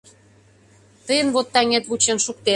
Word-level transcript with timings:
Тыйын 1.05 1.27
вот 1.35 1.47
таҥет 1.53 1.83
вучен 1.89 2.17
шуктен... 2.25 2.49